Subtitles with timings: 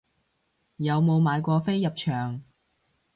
[0.77, 2.41] 有冇買過飛入場